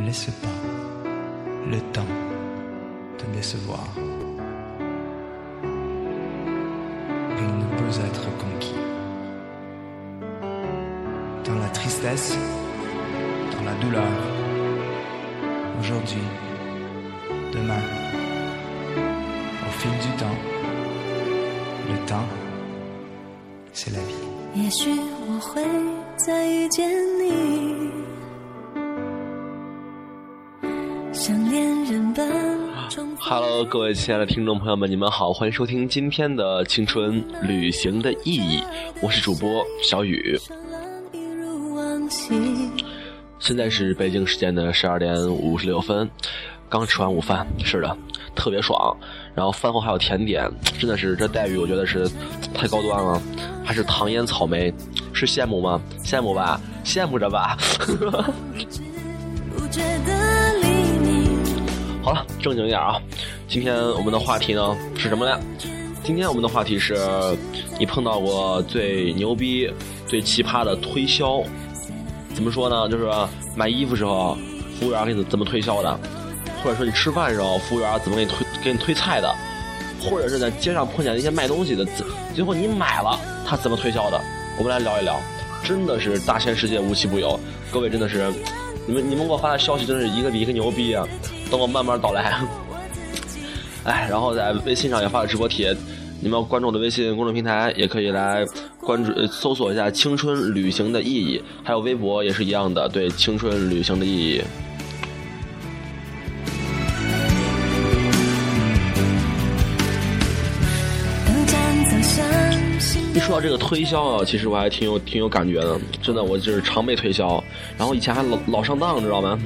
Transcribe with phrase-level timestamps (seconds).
[0.00, 0.48] Ne laisse pas
[1.70, 2.06] le temps
[3.18, 3.84] te décevoir.
[7.38, 8.80] Il ne peut être conquis.
[11.44, 12.38] Dans la tristesse,
[13.52, 14.14] dans la douleur,
[15.78, 16.24] aujourd'hui,
[17.52, 17.84] demain,
[19.66, 20.38] au fil du temps,
[21.90, 22.28] le temps,
[23.74, 24.24] c'est la vie.
[33.30, 38.60] Hello，各位亲爱的听众朋友们，你们好，欢迎收听今天的《青春旅行的意义》，
[39.00, 40.36] 我是主播小雨。
[43.38, 46.10] 现在是北京时间的十二点五十六分，
[46.68, 47.96] 刚吃完午饭，是的，
[48.34, 48.96] 特别爽。
[49.32, 52.10] 然后饭后还有甜点，真的是这待遇，我觉得是
[52.52, 53.22] 太高端了。
[53.64, 54.74] 还是糖腌草莓，
[55.12, 55.80] 是羡慕吗？
[56.02, 57.56] 羡慕吧，羡慕着吧。
[62.02, 62.98] 好了，正经一点啊，
[63.46, 65.38] 今天我们的话题呢是什么呢？
[66.02, 66.96] 今天我们的话题是
[67.78, 69.70] 你碰到过最牛逼、
[70.06, 71.42] 最奇葩的推销。
[72.34, 72.88] 怎么说呢？
[72.88, 73.06] 就是
[73.54, 74.34] 买衣服时候，
[74.78, 76.00] 服务员给你怎么推销的，
[76.64, 79.30] 或者说你吃饭的时候，服务员怎么给你推给你推菜的，
[80.02, 81.86] 或者是在街上碰见那些卖东西的，
[82.34, 84.18] 最后你买了，他怎么推销的？
[84.56, 85.20] 我们来聊一聊，
[85.62, 87.38] 真的是大千世界无奇不有。
[87.70, 88.32] 各位真的是，
[88.86, 91.06] 你们你们给我发的消息真的是一个比一个牛逼啊！
[91.50, 92.40] 等我慢慢道来。
[93.84, 95.74] 哎，然后在微信上也发了直播帖，
[96.20, 98.44] 你们要关注我的微信公众平台，也可以来
[98.78, 104.42] 关注、搜索一下“青春旅行的意义”，还有微博也是一样的，对“青春旅行的意义”。
[113.12, 117.42] 一说到这个推销啊，其实我还挺有挺有感觉的，真的，我就是常被推销，
[117.76, 119.38] 然后以前还老老上当，知道吗？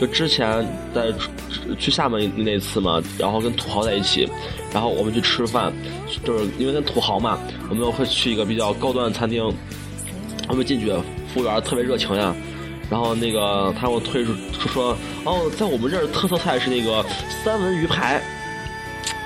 [0.00, 1.12] 就之前在
[1.78, 4.26] 去厦门那次嘛，然后跟土豪在一起，
[4.72, 5.70] 然后我们去吃饭，
[6.24, 7.38] 就是因为跟土豪嘛，
[7.68, 9.44] 我们会去一个比较高端的餐厅，
[10.48, 10.90] 我们进去，
[11.32, 12.34] 服务员特别热情呀，
[12.88, 14.32] 然后那个他给我推出
[14.72, 17.04] 说，哦，在我们这儿特色菜是那个
[17.44, 18.22] 三文鱼排。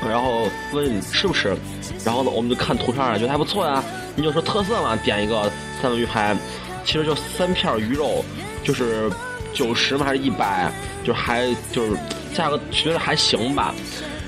[0.07, 1.57] 然后问你吃不吃，
[2.05, 3.83] 然后呢，我们就看图片啊，觉得还不错呀。
[4.15, 5.51] 你就说特色嘛，点一个
[5.81, 6.37] 三文鱼排，
[6.85, 8.23] 其实就三片鱼肉，
[8.63, 9.11] 就是
[9.55, 10.71] 九十嘛还是一百，
[11.05, 11.97] 就还就是
[12.35, 13.75] 价格觉得还行吧。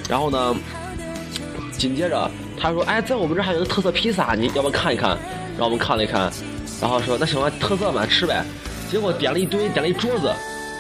[0.09, 0.57] 然后呢，
[1.73, 5.11] 紧接着他说，哎，在我们这还有个特色披萨，你要不要看一看？
[5.59, 6.33] 然后我们看了一看，
[6.81, 8.45] 然后说那行吧，特色嘛，吃呗。
[8.89, 10.33] 结果点了一堆，点了一桌子，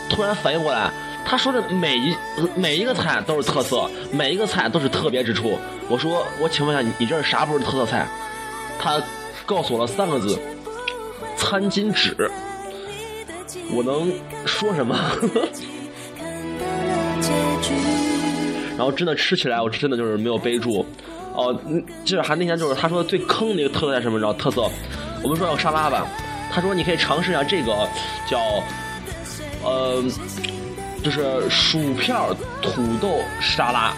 [0.08, 0.90] 突然反应过来。
[1.28, 2.16] 他说的每一
[2.54, 5.58] 每一个菜都是特色，每一个菜都是特别之处。
[5.88, 8.06] 我说，我请问一下，你这是啥不是特色菜？
[8.78, 9.02] 他
[9.44, 10.38] 告诉我了三个字：
[11.36, 12.30] 餐巾纸。
[13.72, 14.12] 我能
[14.46, 14.96] 说什么？
[18.76, 20.84] 然后真的吃起来，我真的就是没有背住。
[21.34, 24.18] 哦，嗯就是还那天就是他说最坑的一个特色菜什么？
[24.18, 24.68] 你知道特色？
[25.22, 26.06] 我们说要沙拉吧，
[26.52, 27.88] 他说你可以尝试一下这个
[28.28, 28.40] 叫，
[29.62, 30.02] 呃。
[31.04, 32.16] 就是薯片
[32.60, 33.92] 土豆沙拉，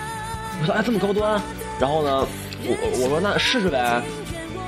[0.60, 1.40] 我说哎这么高端，
[1.80, 2.26] 然后呢，
[2.66, 4.02] 我我说那试试呗，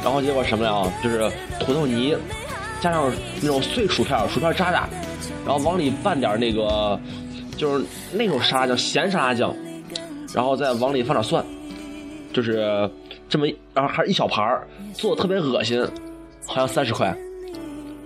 [0.02, 0.90] 然后结果什么呀？
[1.04, 2.16] 就是土豆泥，
[2.80, 4.88] 加上那种碎薯片，薯片渣渣，
[5.46, 6.98] 然后往里拌点那个，
[7.56, 9.54] 就是那种沙拉酱，咸沙拉酱，
[10.34, 11.44] 然后再往里放点蒜，
[12.32, 12.90] 就是
[13.28, 15.86] 这么，然后还是一小盘儿，做的特别恶心，
[16.46, 17.16] 好像三十块，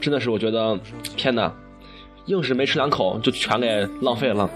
[0.00, 0.78] 真的是我觉得
[1.16, 1.52] 天哪！
[2.26, 4.48] 硬是没吃两口就全给浪费了。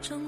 [0.00, 0.18] 重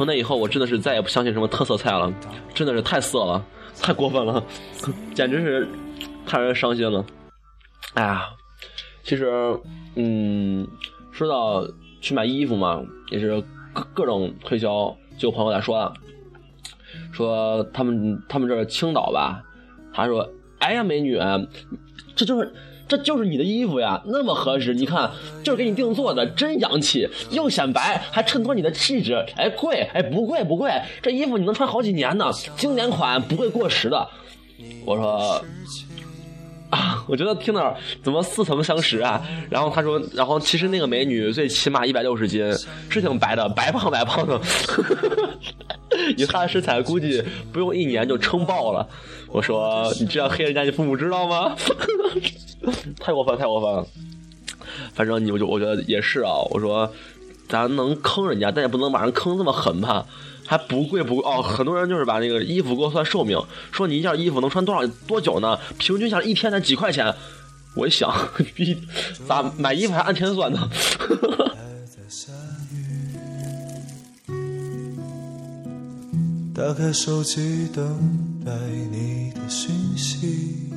[0.00, 2.10] 从那以后，我真的是再也不相信什么特色菜了，
[2.54, 3.44] 真的是太色了，
[3.82, 4.42] 太过分了，
[5.14, 5.68] 简直是
[6.24, 7.04] 太让人伤心了。
[7.92, 8.30] 哎呀，
[9.02, 9.30] 其实，
[9.96, 10.66] 嗯，
[11.12, 11.68] 说到
[12.00, 13.44] 去买衣服嘛，也是
[13.74, 14.96] 各各种推销。
[15.18, 15.92] 就有朋友来说啊，
[17.12, 19.42] 说他们他们这青岛吧，
[19.92, 20.26] 他说。
[20.60, 21.18] 哎呀，美女，
[22.16, 22.54] 这就是
[22.90, 25.08] 这就是你的衣服呀，那么合适，你看
[25.44, 29.24] 就是给你定做的，真洋气，又显白，还衬托你的气质。
[29.36, 34.08] 哎，贵，哎，不贵不贵，这衣服你能穿好几年呢，经典款，不会过时的。
[34.84, 35.40] 我说
[36.70, 37.72] 啊，我觉得听那
[38.02, 39.22] 怎么似曾相识啊？
[39.48, 42.52] 然后他说，然后其实那个美女最起码一百六十斤，
[42.90, 44.40] 是挺白的，白胖白胖的。
[46.16, 47.22] 以她的身材，估计
[47.52, 48.84] 不用一年就撑爆了。
[49.28, 51.54] 我说：“你这样黑人家，你父母知道吗？”
[53.00, 53.86] 太过分，太过分了。
[54.94, 56.32] 反正你，我就我觉得也是啊。
[56.50, 56.92] 我说，
[57.48, 60.06] 咱能坑人家，但也不能把人坑这么狠吧？
[60.46, 61.40] 还不贵不贵哦。
[61.42, 63.40] 很多人就是把那个衣服给我算寿命，
[63.72, 65.58] 说你一件衣服能穿多少多久呢？
[65.78, 67.14] 平均下来一天才几块钱。
[67.76, 68.12] 我一想，
[68.54, 68.76] 比
[69.28, 70.68] 咋买衣服还按天算呢？
[76.52, 77.82] 打开手机等
[78.44, 78.52] 待
[78.90, 80.70] 你的讯息。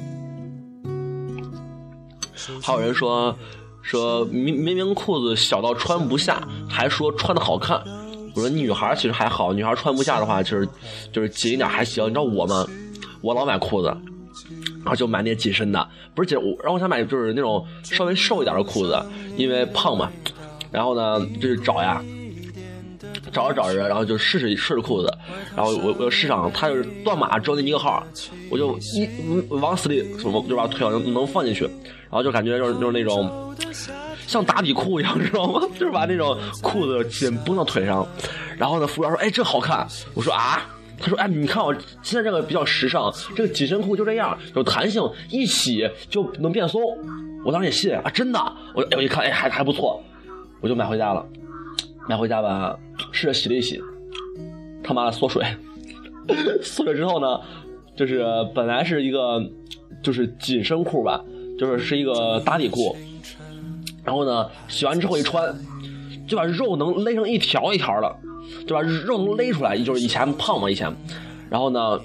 [2.61, 3.35] 还有人说
[3.81, 7.81] 说明明明裤子小到穿不下，还说穿的好看。
[8.35, 10.67] 我说女孩其实还好，女孩穿不下的话，就是
[11.11, 12.05] 就是紧一点还行。
[12.05, 12.65] 你知道我吗？
[13.21, 13.87] 我老买裤子，
[14.79, 18.99] 然后就买那紧身的，不是紧，然后我想买就是那种稍微瘦一点的裤子，
[19.37, 20.11] 因为胖嘛。
[20.71, 22.03] 然后呢，就是找呀。
[23.33, 25.11] 找着找着，然后就试试试试裤子，
[25.55, 28.03] 然后我我试上，他就是断码只有那一个号，
[28.49, 29.09] 我就一
[29.49, 33.53] 往死里什么就把腿能能放进去，然后就感觉就是就是那种
[34.27, 35.61] 像打底裤一样，知道吗？
[35.77, 38.07] 就是把那种裤子紧绷到腿上，
[38.57, 40.69] 然后呢，服务员说：“哎，这好看。”我说：“啊。”
[40.99, 46.81] 他说：“哎，你看我现在这个比较时尚，这个紧身裤就这样，有弹性，一洗就能变松。”
[47.43, 48.39] 我当时也信啊，真的，
[48.73, 50.01] 我我一看，哎，还还不错，
[50.61, 51.25] 我就买回家了。
[52.07, 52.77] 买回家吧，
[53.11, 53.81] 试着洗了一洗，
[54.83, 55.45] 他妈的缩水，
[56.61, 57.39] 缩水之后呢，
[57.95, 59.41] 就是本来是一个
[60.01, 61.23] 就是紧身裤吧，
[61.57, 62.95] 就是是一个打底裤，
[64.03, 65.55] 然后呢，洗完之后一穿，
[66.27, 68.15] 就把肉能勒成一条一条的，
[68.67, 70.93] 就把肉能勒出来，就是以前胖嘛以前，
[71.49, 71.97] 然后呢，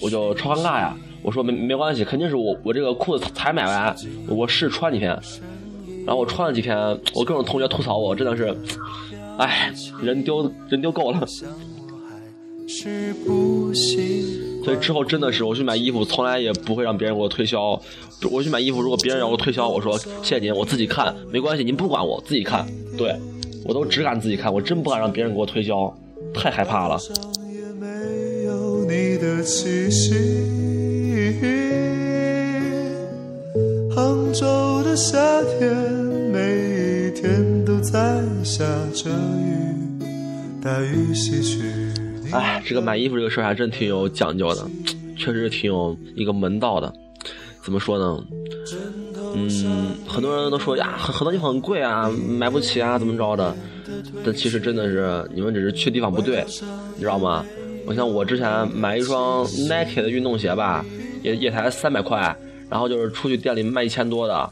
[0.00, 3.96] 我就超尴尬呀，我说没没关系，肯定是我我这个裤子才买完，
[4.28, 5.10] 我试穿几天，
[6.06, 6.78] 然后我穿了几天，
[7.14, 8.56] 我各种同学吐槽我，真的是。
[9.40, 9.72] 哎，
[10.02, 11.26] 人丢人丢够了，
[14.62, 17.80] 所以之后真的是我去买衣服，从来也不会让别人给我推销。
[18.30, 22.66] 我去买衣服，如果别人让我推销，我说谢谢您，我自己看，没关系，您不管我自己看。
[22.98, 23.16] 对，
[23.64, 25.90] 我都只敢自己看，我真不敢让别人给我推销，
[26.34, 26.98] 太害怕了。
[33.96, 35.74] 杭州的夏天，
[36.30, 37.49] 每一天。
[37.92, 38.64] 在下
[38.94, 39.74] 着雨，
[40.62, 41.60] 大雨西去。
[42.30, 44.64] 哎，这个买衣服这个事儿还真挺有讲究的，
[45.18, 46.92] 确实挺有一个门道的。
[47.64, 48.24] 怎么说呢？
[49.34, 53.52] 嗯，很多人都说呀，很很多地方很贵啊，买不起啊，怎么着的？
[54.24, 56.44] 但其实真的是你们只是去地方不对，
[56.94, 57.44] 你知道吗？
[57.86, 60.84] 我像我之前买一双 Nike 的运动鞋吧，
[61.24, 62.36] 也也才三百块，
[62.68, 64.48] 然后就是出去店里卖一千多的，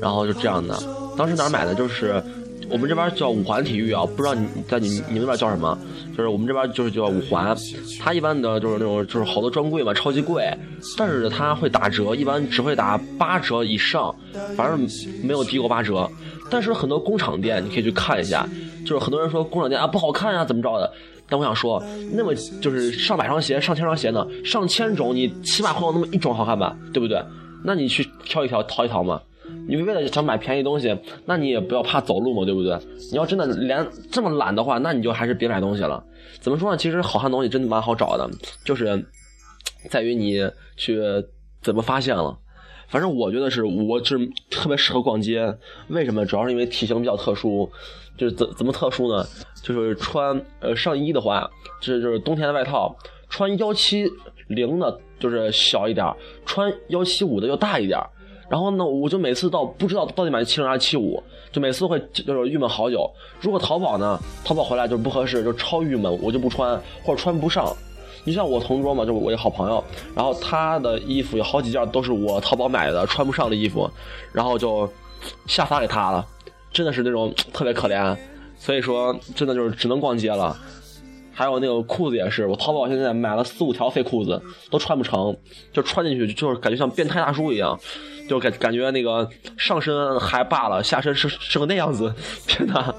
[0.00, 0.74] 然后就这样的。
[1.18, 1.74] 当时哪儿买的？
[1.74, 2.22] 就是。
[2.70, 5.78] 我们这边叫五环体育啊，不知道你在你你们那边叫什么？
[6.16, 7.56] 就是我们这边就是叫五环，
[8.00, 10.52] 它一般的就是那种就是好多专柜嘛，超级贵，
[10.96, 14.14] 但是它会打折，一般只会打八折以上，
[14.56, 14.86] 反正
[15.22, 16.08] 没有低过八折。
[16.50, 18.48] 但是很多工厂店你可以去看一下，
[18.84, 20.92] 就是很多人说工厂店啊不好看啊怎么着的，
[21.28, 21.82] 但我想说，
[22.12, 27.22] 那么就是上百双鞋、上千双鞋呢，上千种，你起码会有那么一种好看吧，对不对？
[27.64, 29.20] 那你去挑一挑，淘一淘嘛。
[29.68, 32.76] 你为了想买便宜东西，那你也不要怕走路嘛，对不对？
[33.12, 36.02] 你要真的连这么懒的话，那你就还是别买东西了。
[36.40, 36.76] 怎么说呢？
[36.76, 38.28] 其实好看东西真的蛮好找的，
[38.64, 39.06] 就是
[39.90, 41.00] 在于你去
[41.62, 42.36] 怎么发现了。
[42.88, 44.18] 反正我觉得是，我是
[44.50, 45.54] 特别适合逛街。
[45.88, 46.24] 为什么？
[46.24, 47.70] 主要是因为体型比较特殊。
[48.16, 49.24] 就是怎怎么特殊呢？
[49.62, 51.48] 就是穿呃上衣的话，
[51.80, 52.96] 这就是冬天的外套，
[53.28, 54.10] 穿幺七
[54.48, 56.04] 零的就是小一点，
[56.44, 58.00] 穿幺七五的要大一点。
[58.48, 63.10] 然后呢，我就每次到不知道到底买七零还是七五，就每次会就是郁闷好久。
[63.40, 67.74] 如果淘宝呢，淘宝回来就是不合适，就超郁闷，我就不穿或者穿不上。
[68.24, 69.82] 你像我同桌嘛，就是我一个好朋友，
[70.14, 73.90] 然后他的衣服有好几件都是我淘宝买的穿不上的衣服，
[74.32, 74.90] 然后就
[75.46, 76.26] 下发给他了，
[76.72, 78.16] 真的是那种特别可怜。
[78.56, 80.56] 所以说，真的就是只能逛街了。
[81.32, 85.34] 还有那个裤子也是，我淘宝现在买了四五条废裤子，都穿不成，
[85.72, 87.78] 就穿进去就是感觉像变态大叔一样，
[88.28, 92.14] 就感感觉那个上身还罢了，下身是是个那样子，
[92.46, 92.94] 天哪！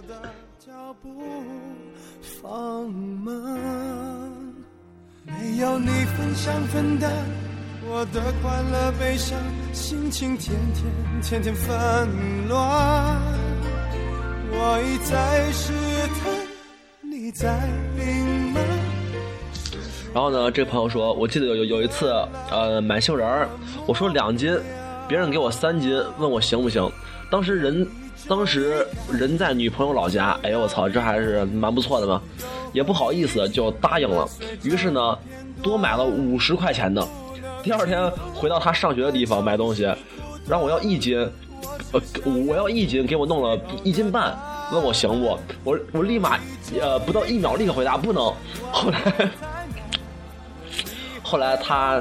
[14.51, 15.71] 我一再试
[16.19, 16.24] 探。
[20.12, 22.12] 然后呢，这个朋友说，我记得有有有一次，
[22.50, 23.48] 呃，买杏仁儿，
[23.86, 24.51] 我说两斤，
[25.10, 26.88] 别人给我三斤，问我行不行？
[27.32, 27.88] 当时人，
[28.28, 32.22] 当时人在女朋友老家，哎呦我操，这还是蛮不错的嘛，
[32.74, 34.30] 也不好意思就答应了。
[34.62, 35.18] 于是呢，
[35.63, 37.06] 多买了五十块钱的。
[37.63, 39.92] 第二天回到他上学的地方买东西，
[40.48, 41.18] 让我要一斤，
[41.92, 42.00] 呃，
[42.48, 44.38] 我要一斤，给我弄了一斤半。
[44.72, 45.39] 问我行不？
[45.63, 46.38] 我我立马
[46.80, 48.32] 呃不到一秒立刻回答不能。
[48.72, 49.32] 后来
[51.24, 52.00] 后来他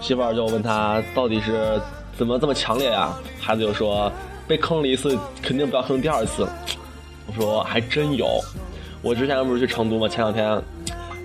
[0.00, 1.78] 媳妇儿就问他到底是
[2.20, 3.16] 怎么这么强烈呀？
[3.40, 4.12] 孩子就说
[4.46, 6.46] 被坑了一次，肯定不要坑第二次。
[7.26, 8.38] 我说还真有，
[9.00, 10.06] 我之前不是去成都吗？
[10.06, 10.46] 前两天，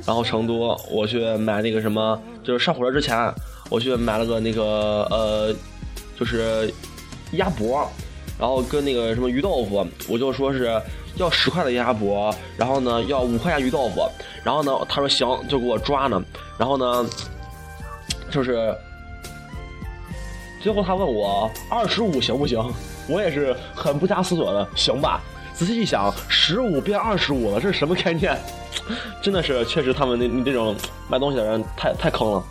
[0.05, 3.29] 然后成都我去买那个什么，就是上火车之前，
[3.69, 5.53] 我去买了个那个呃，
[6.17, 6.73] 就是
[7.33, 7.85] 鸭脖，
[8.39, 10.81] 然后跟那个什么鱼豆腐，我就说是
[11.17, 14.09] 要十块的鸭脖，然后呢要五块钱鱼豆腐，
[14.45, 16.23] 然后呢他说行，就给我抓呢，
[16.57, 17.05] 然后呢
[18.31, 18.73] 就是
[20.65, 22.59] 最后他问我二十五行不行，
[23.07, 25.21] 我也是很不加思索的行吧。
[25.53, 28.35] 仔细一想，十五变二十五了，这是什么概念？
[29.21, 30.75] 真的是，确实他们那那种
[31.07, 32.43] 卖东西的人太太坑了。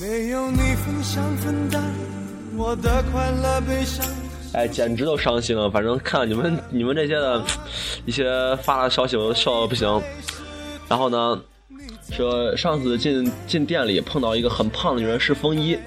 [0.00, 1.80] 没有你分享分担
[2.56, 4.04] 我的快乐悲伤。
[4.52, 5.70] 哎，简直都伤心了。
[5.70, 7.42] 反正看你们你们这些的
[8.04, 10.02] 一些发的消息，我都笑的不行。
[10.88, 11.40] 然后呢，
[12.10, 15.78] 说上次进进店里碰到一个很胖的女人试风衣，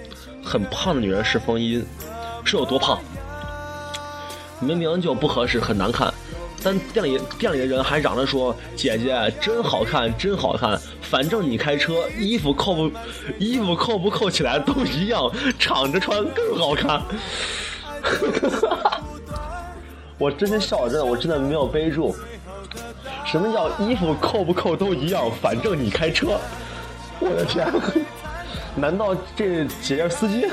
[0.44, 1.84] 很胖的女人试风衣，
[2.44, 3.00] 是有多胖？
[4.60, 6.12] 明明就不合适，很难看，
[6.64, 12.92] 但店里店里的人还嚷着说：“姐姐真好看，真好看，反正你开车，衣服扣不
[13.38, 15.30] 衣服扣不扣起来都一样，
[15.60, 17.00] 敞着穿更好看。”
[18.06, 19.02] 哈哈哈
[20.18, 22.16] 我真的笑了，真的，我真的没有背住。
[23.26, 25.30] 什么叫衣服扣不扣都一样？
[25.42, 26.40] 反正你开车，
[27.20, 27.68] 我的天！
[28.76, 30.48] 难道这姐姐司机？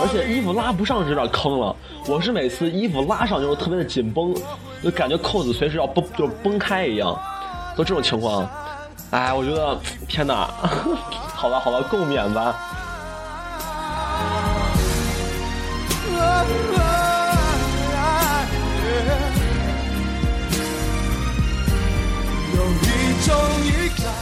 [0.00, 1.74] 而且衣服拉不上是有点坑了。
[2.06, 4.34] 我是每次衣服拉上就是特别的紧绷，
[4.82, 7.18] 就感觉扣子随时要崩，就崩开一样。
[7.76, 8.48] 都这种情况，
[9.10, 10.48] 哎，我觉得天哪！
[11.34, 12.67] 好吧，好吧，共勉吧。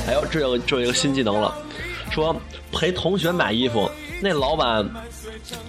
[0.04, 1.54] 还有这有这有一个新技能了，
[2.10, 2.34] 说
[2.72, 4.88] 陪同学买衣服，那老板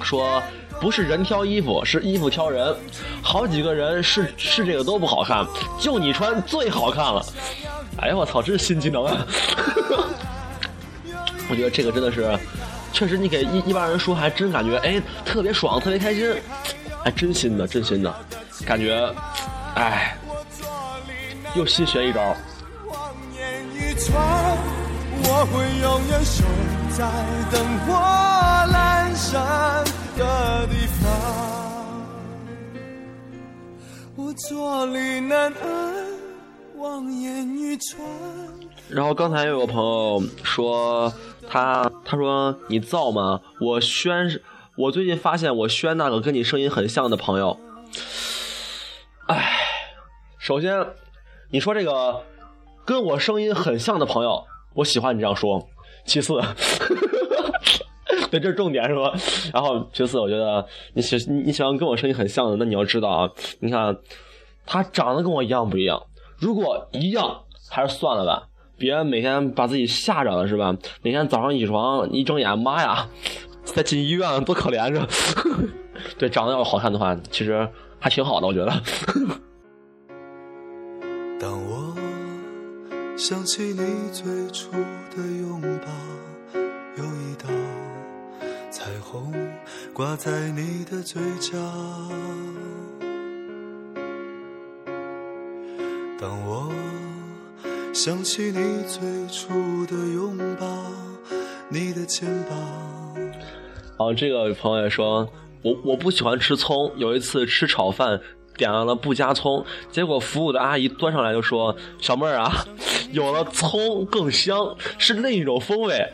[0.04, 0.42] 说
[0.80, 2.76] 不是人挑衣服，是衣服挑人，
[3.22, 5.46] 好几个人试试这个都不好看，
[5.80, 7.26] 就你穿最好看了。
[8.00, 9.26] 哎呀我操，这是新技能啊！
[11.50, 12.38] 我觉得这个真的是，
[12.94, 16.32] 确实你给一一般人说，还真感觉哎特别爽，特别开心，
[17.04, 18.16] 还真心的，真心的，
[18.66, 19.12] 感觉，
[19.74, 20.16] 哎，
[21.56, 22.36] 又新学一招。
[25.40, 26.44] 我会永远守
[26.98, 27.06] 在
[27.52, 27.94] 灯火
[28.74, 29.86] 阑珊
[30.18, 31.06] 的地方。
[34.16, 36.08] 我坐立难安，
[36.78, 38.02] 望眼欲穿。
[38.90, 41.14] 然后刚才有个朋友说
[41.48, 43.40] 他他说你造吗？
[43.62, 44.42] 我宣
[44.76, 47.60] 我最近发现我宣那个跟你声音很像的朋友。
[49.28, 49.54] 哎，
[50.40, 50.84] 首先
[51.52, 52.24] 你说这个。
[52.86, 54.46] 跟我声音很像的朋友，
[54.78, 55.68] 我喜欢你这样说。
[56.06, 56.40] 其次，
[58.32, 59.12] 对，这是重点是吧？
[59.52, 63.30] 然后其次，我觉得你喜你喜欢跟我声音很像的，那你要知道啊，
[63.60, 63.98] 你看
[64.66, 66.02] 他长得跟我一样不一样？
[66.38, 70.74] 如果一样，还是算了吧，别每天把自己吓着了是吧？
[71.02, 73.10] 每天早上起床一睁眼，妈呀，
[73.64, 75.06] 再进医院多可怜着。
[76.18, 77.68] 对，长得要好看的话，其实
[78.00, 78.72] 还挺好的，我觉得。
[83.18, 84.70] 想起你最初
[85.10, 85.92] 的拥抱，
[86.98, 87.50] 有一道
[88.70, 89.34] 彩虹
[89.92, 91.58] 挂在你的嘴角。
[96.22, 96.72] 当我
[97.92, 100.68] 想起你最初的拥抱，
[101.70, 102.56] 你的肩膀。
[103.98, 105.28] 哦，这个朋友也说，
[105.64, 106.92] 我我不喜欢吃葱。
[106.98, 108.22] 有一次吃炒饭。
[108.56, 112.52] 点了不加葱，结果服务的阿姨端上来就说：“小妹儿啊，
[113.12, 116.08] 有了葱更香，是另一种风味。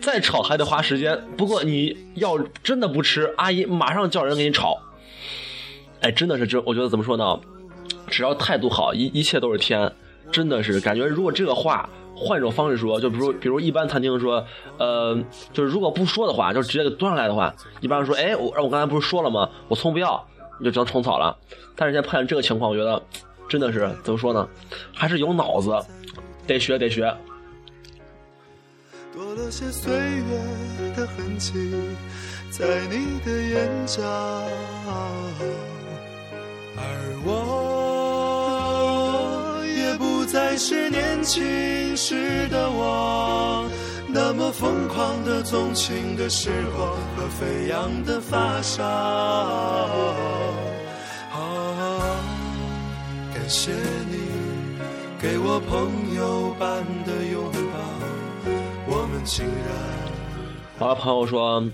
[0.00, 1.20] 再炒还得花时间。
[1.36, 4.78] 不过你要真的不吃，阿姨马上叫人给你炒。”
[6.00, 7.40] 哎，真的是这，我觉得怎么说呢？
[8.06, 9.92] 只要态度好，一一切都是天。
[10.30, 14.44] 真的是感觉，如果这个话换一种方式说，就比如比如一般餐厅说，
[14.78, 15.18] 呃，
[15.52, 19.48] 就是如果不说的话，就直接给端上来的话，一般说：“哎，我我刚才不是说了吗？
[19.68, 20.24] 我葱不要。”
[20.60, 21.38] 你就只能虫草了，
[21.76, 23.00] 但是现在碰见这个情况，我觉得
[23.48, 24.48] 真的是怎么说呢？
[24.92, 25.70] 还是有脑子，
[26.48, 27.14] 得学得学。
[29.12, 31.52] 多了些岁月的痕迹
[32.50, 34.02] 在你的眼角，
[36.76, 36.80] 而
[37.26, 37.30] 我
[39.66, 43.68] 也不再是年轻时的我，
[44.08, 48.82] 那么疯狂的纵情的时光和飞扬的发梢。
[51.30, 51.36] 啊，
[53.34, 53.72] 感谢
[54.07, 54.07] 你
[55.20, 58.48] 给我朋友般的拥抱，
[58.86, 59.58] 我们竟然。
[60.78, 61.64] 我朋友说，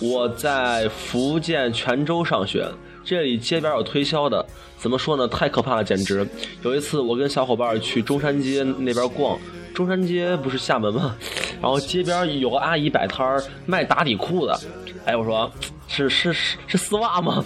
[0.00, 2.68] 我在福建泉州上学，
[3.04, 4.44] 这里街边有推销的，
[4.76, 5.28] 怎么说呢？
[5.28, 6.26] 太可怕了，简直！
[6.62, 9.38] 有一次我跟小伙伴去中山街那边逛，
[9.72, 11.14] 中山街不是厦门吗？
[11.62, 14.60] 然后街边有个阿姨摆摊儿卖打底裤的，
[15.04, 15.48] 哎，我说
[15.86, 17.44] 是是是是丝袜吗？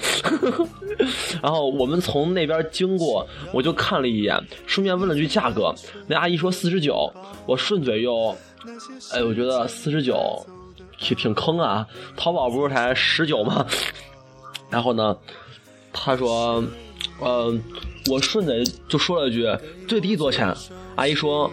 [1.43, 5.75] 然后我们从那边经过，我就看了一眼，顺便问了句价格，
[6.07, 7.13] 那阿姨说四十九，
[7.47, 8.35] 我顺嘴又，
[9.13, 10.45] 哎，我觉得四十九。
[10.97, 11.85] 挺挺坑啊！
[12.17, 13.67] 淘宝不是才十九吗？
[14.71, 15.15] 然后呢，
[15.93, 16.63] 他说，
[17.19, 17.53] 呃，
[18.09, 19.45] 我顺嘴就说了一句
[19.89, 20.57] 最低多少钱？
[20.95, 21.51] 阿姨说，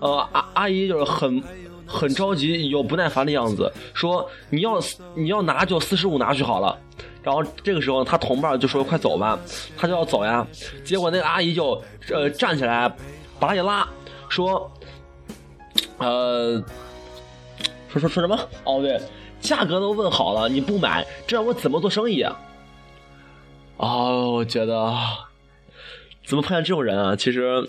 [0.00, 1.42] 呃，阿阿姨就是很
[1.86, 4.80] 很着急又不耐烦的样子，说你要
[5.14, 6.76] 你要拿就四十五拿去好了。
[7.22, 9.38] 然后这个时候他同伴就说快走吧，
[9.76, 10.46] 他就要走呀。
[10.84, 12.88] 结果那个阿姨就呃站起来
[13.38, 13.88] 把他一拉，
[14.28, 14.70] 说，
[15.98, 16.62] 呃。
[17.92, 18.38] 说说说什么？
[18.62, 19.00] 哦对，
[19.40, 22.40] 价格都问好了，你不买，这让我怎么做生意啊？
[23.78, 24.94] 哦，我觉得
[26.24, 27.16] 怎么碰见这种人啊？
[27.16, 27.60] 其实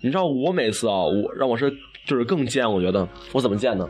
[0.00, 1.72] 你知道，我每次啊，我让我是
[2.04, 2.68] 就是更贱。
[2.68, 3.88] 我觉得我怎么贱呢？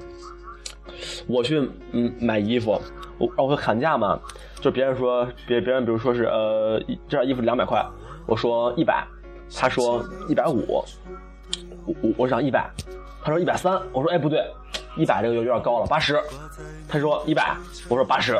[1.26, 2.78] 我去嗯买衣服，
[3.16, 4.20] 我我会砍价嘛，
[4.60, 7.84] 就别人说别别人比如说是呃这件衣服两百块，
[8.26, 9.06] 我说一百，
[9.54, 12.70] 他说一百五，我我我想一百，
[13.22, 14.44] 他说一百三，我说哎不对。
[14.96, 16.20] 一百这个有点高了，八十，
[16.88, 17.54] 他说一百，
[17.88, 18.36] 我说八十，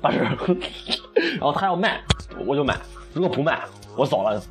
[0.00, 2.00] 八十，然后他要卖，
[2.46, 2.74] 我就买，
[3.12, 3.60] 如果不卖，
[3.98, 4.42] 我走了，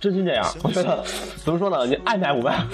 [0.00, 1.04] 真心这样，我觉得
[1.36, 1.86] 怎么说呢？
[1.86, 2.66] 你爱买不卖。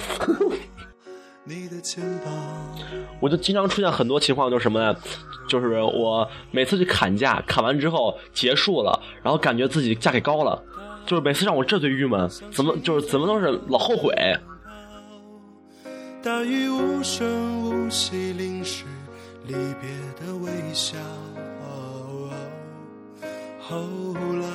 [3.19, 4.95] 我就经常出现很多情况，就是什么呢？
[5.49, 10.63] 就是我每次去砍价，砍完之后结束了，然后感觉自己价给高了，
[11.05, 14.13] 就是每次让我这最郁闷，怎么就是怎么都是老后悔。
[16.21, 18.85] 大雨无声无息淋湿
[19.45, 19.89] 离别
[20.25, 20.97] 的微笑。
[23.59, 23.77] 后
[24.41, 24.47] 来，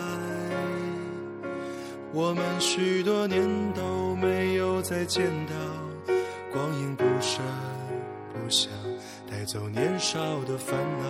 [2.12, 5.52] 我们许多年都没有再见到，
[6.58, 7.40] 光阴不声
[8.34, 8.68] 不响，
[9.30, 11.06] 带走年少的烦恼。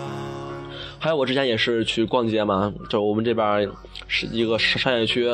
[0.99, 3.67] 还有，我之前也是去逛街嘛，就我们这边
[4.07, 5.27] 是一个商业区。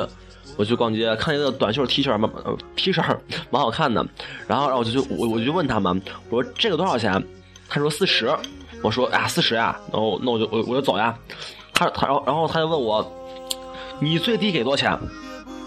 [0.55, 2.31] 我去逛街，看一个短袖 T 恤嘛
[2.77, 3.03] T 恤
[3.51, 4.07] 蛮好看的，
[4.47, 7.21] 然后然后我就去我我就问他们，我说这个多少钱？
[7.67, 8.33] 他说四十，
[8.81, 11.13] 我说哎呀四十呀，然后那我就我我就走呀。
[11.73, 13.05] 他他然后然后他就问我，
[13.99, 14.97] 你最低给多少钱？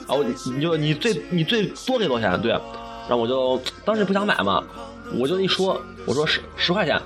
[0.09, 2.41] 然后你就你最你最多给多少钱？
[2.41, 2.59] 对，
[3.09, 4.63] 然后我就当时不想买嘛，
[5.15, 7.01] 我就一说我说十十块钱，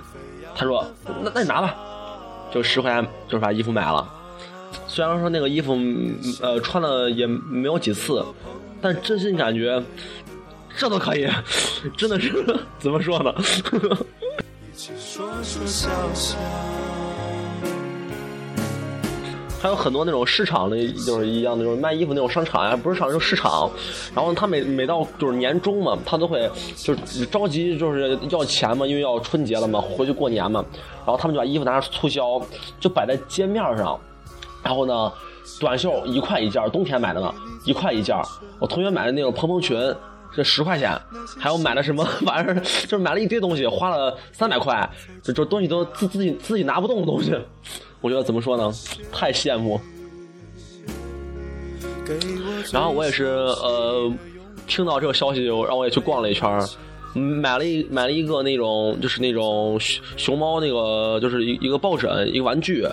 [0.55, 0.85] 他说
[1.23, 1.77] 那那你拿吧，
[2.53, 4.07] 就十块钱就是把衣服买了。
[4.89, 5.79] 虽然说那个衣服，
[6.43, 8.25] 呃，穿了也没有几次，
[8.81, 9.83] 但真心感觉
[10.77, 11.29] 这都可以，
[11.97, 12.45] 真的是
[12.81, 13.33] 怎么说呢？
[19.63, 23.71] 还有很多那种市场的，就是一样的，就是卖衣服那种商场呀，不是商场，就市场。
[24.13, 30.65] 然后他每每到就是年终嘛，他都会就是着急，就是要钱嘛，因为要春节了嘛，回去过年嘛。
[31.07, 32.43] 然后他们就把衣服拿着促销，
[32.81, 33.97] 就摆在街面上。
[34.65, 35.13] 然后呢，
[35.61, 37.33] 短袖一块一件，冬天买的呢，
[37.65, 38.17] 一块一件。
[38.59, 39.79] 我同学买的那种蓬蓬裙
[40.35, 41.01] 是十块钱，
[41.39, 42.55] 还有买的什么玩意儿，
[42.89, 44.91] 就是买了一堆东西，花了三百块，
[45.23, 47.33] 这这东西都自自己自己拿不动的东西，
[48.03, 48.71] 我觉得怎么说呢，
[49.11, 49.81] 太羡慕。
[52.71, 54.13] 然后我也是呃，
[54.67, 56.63] 听到这个消息，让我也去逛了一圈，
[57.15, 62.87] 买了一买了一个那种就是那种熊熊猫那个就是一一个抱枕一个玩具。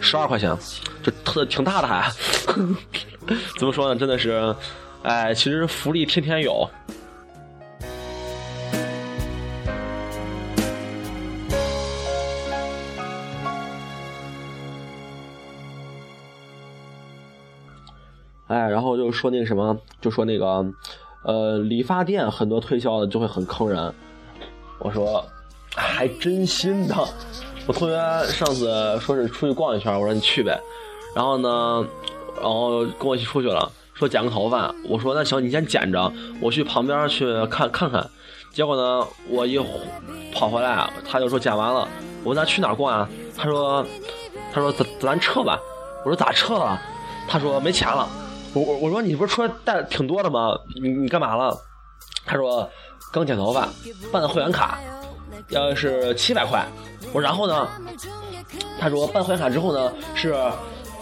[0.00, 0.56] 十二块钱，
[1.04, 2.10] 就特挺大的还，
[3.60, 3.94] 怎么说呢？
[3.94, 4.52] 真的是，
[5.02, 6.68] 哎，其实福利天天有。
[18.54, 20.64] 哎，然后就说那个什么，就说那个，
[21.24, 23.92] 呃，理发店很多推销的就会很坑人。
[24.78, 25.24] 我说，
[25.74, 26.94] 还真心的。
[27.66, 27.96] 我同学
[28.28, 30.56] 上次说是出去逛一圈，我说你去呗，
[31.16, 31.84] 然后呢，
[32.36, 38.08] 然后跟我一起出去了，说剪个头发，我说那行你先剪着，我去旁边去看看看。
[38.52, 39.58] 结果呢，我一
[40.32, 41.88] 跑回来，他就说剪完了。
[42.22, 43.08] 我问他去哪儿逛啊？
[43.36, 43.84] 他说，
[44.52, 45.58] 他说咱咱撤吧。
[46.04, 46.80] 我说咋撤了？
[47.26, 48.08] 他说没钱了。
[48.54, 50.56] 我我我说你不是出来带挺多的吗？
[50.80, 51.56] 你你干嘛了？
[52.24, 52.68] 他说
[53.12, 53.68] 刚剪头发
[54.12, 54.78] 办的会员卡，
[55.48, 56.64] 要是七百块。
[57.12, 57.68] 我然后呢？
[58.78, 60.34] 他说办会员卡之后呢是，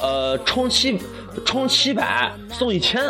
[0.01, 0.99] 呃充七
[1.45, 3.03] 充七百送一千。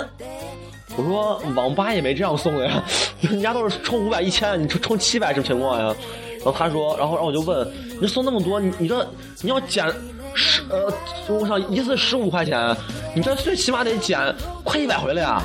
[0.96, 2.85] 我说网吧也没这样送的呀，
[3.20, 5.94] 人家都是充五百一千，你充充七百什么情况呀？
[6.38, 7.66] 然后他说，然后然后我就问，
[8.00, 9.09] 你送那么多，你你这
[9.40, 9.87] 你要减
[10.35, 10.92] 十呃，
[11.29, 12.77] 我想一次十五块钱，
[13.14, 14.18] 你这最起码得减
[14.64, 15.42] 快一百回了呀？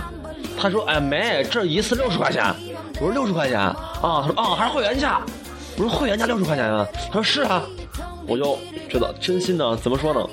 [0.59, 2.43] 他说，哎没，这一次六十块钱。
[2.99, 3.75] 我说六十块钱啊？
[4.01, 5.21] 他说啊，还是会员价。
[5.75, 6.87] 我说会员价六十块钱啊？
[7.07, 7.61] 他说是啊。
[8.27, 8.57] 我就
[8.89, 10.27] 觉得真心的怎么说呢？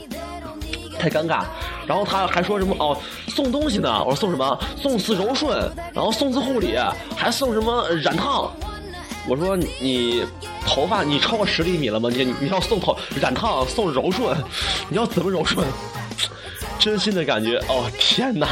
[0.99, 1.45] 太尴尬。
[1.87, 2.97] 然后他还说什么哦，
[3.29, 4.03] 送东西呢？
[4.03, 4.59] 我说送什么？
[4.81, 6.79] 送次柔顺，然后送次护理，
[7.15, 8.51] 还送什么染烫？
[9.29, 10.25] 我说你
[10.67, 12.09] 头发你超过十厘米了吗？
[12.13, 14.37] 你你要送头染烫送柔顺，
[14.89, 15.67] 你要怎么柔顺？
[16.79, 18.49] 真心的感觉哦，天哪！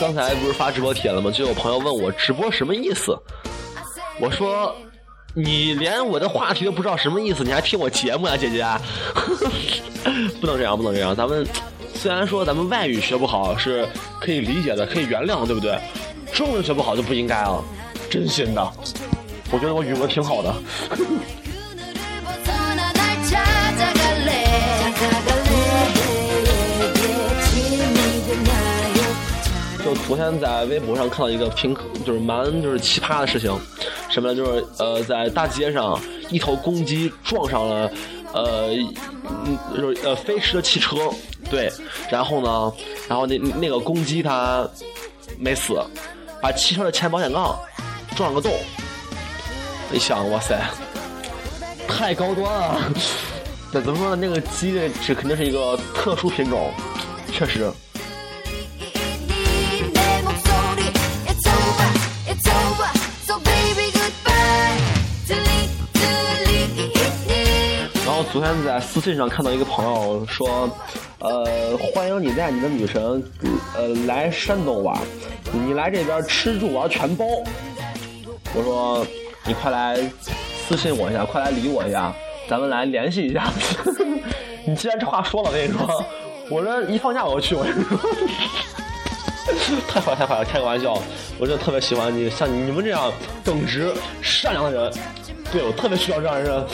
[0.00, 1.30] 刚才不是发直播帖了吗？
[1.30, 3.18] 就有朋友问我直播什么意思？
[4.20, 4.74] 我说
[5.38, 8.66] 你连我的话题都不知道什么意思，你还听我节目呀，姐姐？
[10.40, 11.14] 不能这样，不能这样。
[11.14, 11.46] 咱们
[11.94, 13.88] 虽然说咱们外语学不好是
[14.20, 15.78] 可以理解的，可以原谅，对不对？
[16.32, 17.62] 中文学不好就不应该了，
[18.10, 18.72] 真心的。
[19.52, 20.52] 我觉得我语文挺好的。
[29.84, 31.74] 就昨天在微博上看到一个挺
[32.04, 33.56] 就是蛮就是奇葩的事情，
[34.08, 34.34] 什么？
[34.34, 37.90] 就是呃在大街上一头公鸡撞上了
[38.32, 38.70] 呃
[39.24, 40.96] 嗯就是呃飞驰的汽车，
[41.50, 41.70] 对，
[42.10, 42.72] 然后呢，
[43.08, 44.68] 然后那那个公鸡它
[45.38, 45.80] 没死，
[46.42, 47.58] 把汽车的前保险杠
[48.16, 48.52] 撞了个洞。
[49.92, 50.60] 一想，哇塞，
[51.88, 52.92] 太高端了！
[53.72, 54.16] 那怎么说呢？
[54.16, 54.72] 那个鸡
[55.06, 56.70] 这肯定是一个特殊品种，
[57.32, 57.70] 确实。
[68.30, 70.68] 昨天在私信上看到一个朋友说，
[71.18, 73.22] 呃，欢迎你带你的女神，
[73.74, 74.96] 呃，来山东玩，
[75.50, 77.24] 你来这边吃住玩全包。
[78.54, 79.06] 我说，
[79.46, 79.98] 你快来
[80.68, 82.14] 私信我一下，快来理我一下，
[82.48, 83.50] 咱们来联系一下。
[84.66, 86.04] 你既然这话说了，我跟你说，
[86.50, 87.98] 我这一放假我就去，我跟你说，
[89.88, 90.92] 太坏太坏了，开个玩笑，
[91.38, 93.10] 我真的特别喜欢你，像你们这样
[93.42, 94.92] 耿直善良的人，
[95.50, 96.66] 对我特别需要这样的人。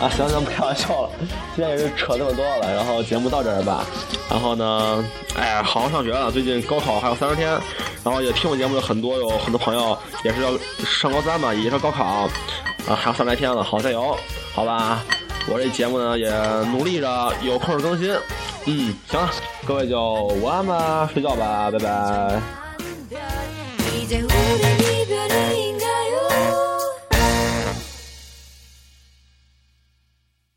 [0.00, 1.10] 啊，行行，不开玩笑了，
[1.54, 3.86] 今天也是扯这么多了，然后节目到这儿吧。
[4.28, 5.04] 然后呢，
[5.36, 7.50] 哎，好好上学了，最近高考还有三十天，
[8.02, 10.50] 然后也听我节目的很多，有很多朋友也是要
[10.84, 12.04] 上高三嘛，也是高考，
[12.88, 14.16] 啊，还有三十来天了，好加油，
[14.52, 15.04] 好吧？
[15.48, 16.30] 我这节目呢也
[16.70, 18.16] 努力着，有空更新。
[18.64, 19.30] 嗯，行了，
[19.66, 20.00] 各位就
[20.42, 22.40] 晚安吧，睡觉吧，拜拜。